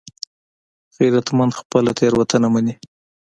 [0.95, 2.75] غیرتمند خپله تېروتنه مني